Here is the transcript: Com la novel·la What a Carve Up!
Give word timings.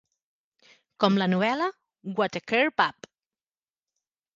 Com 1.05 1.21
la 1.23 1.29
novel·la 1.35 1.69
What 2.21 2.41
a 2.41 2.45
Carve 2.55 2.91
Up! 2.91 3.15